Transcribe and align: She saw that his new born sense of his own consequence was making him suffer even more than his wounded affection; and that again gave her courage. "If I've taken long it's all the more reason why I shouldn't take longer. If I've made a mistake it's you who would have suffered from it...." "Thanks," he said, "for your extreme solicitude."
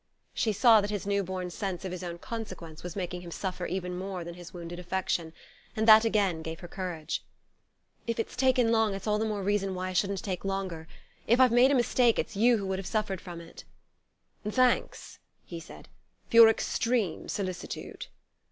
She 0.33 0.51
saw 0.51 0.81
that 0.81 0.89
his 0.89 1.05
new 1.05 1.21
born 1.23 1.51
sense 1.51 1.85
of 1.85 1.91
his 1.91 2.03
own 2.03 2.17
consequence 2.17 2.81
was 2.81 2.95
making 2.95 3.21
him 3.21 3.29
suffer 3.29 3.67
even 3.67 3.95
more 3.95 4.23
than 4.23 4.33
his 4.33 4.51
wounded 4.51 4.79
affection; 4.79 5.31
and 5.75 5.87
that 5.87 6.03
again 6.05 6.41
gave 6.41 6.61
her 6.61 6.67
courage. 6.67 7.23
"If 8.07 8.19
I've 8.19 8.35
taken 8.35 8.71
long 8.71 8.95
it's 8.95 9.05
all 9.05 9.19
the 9.19 9.27
more 9.27 9.43
reason 9.43 9.75
why 9.75 9.89
I 9.89 9.93
shouldn't 9.93 10.23
take 10.23 10.43
longer. 10.43 10.87
If 11.27 11.39
I've 11.39 11.51
made 11.51 11.69
a 11.69 11.75
mistake 11.75 12.17
it's 12.17 12.35
you 12.35 12.57
who 12.57 12.65
would 12.65 12.79
have 12.79 12.87
suffered 12.87 13.21
from 13.21 13.41
it...." 13.41 13.63
"Thanks," 14.43 15.19
he 15.45 15.59
said, 15.59 15.87
"for 16.31 16.35
your 16.37 16.49
extreme 16.49 17.27
solicitude." 17.27 18.07